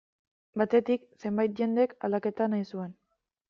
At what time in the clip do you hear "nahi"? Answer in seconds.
2.55-2.69